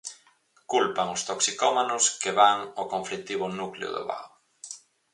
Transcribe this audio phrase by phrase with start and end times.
[0.71, 4.27] Culpan os toxicómanos que van ao conflitivo núcleo do Vao.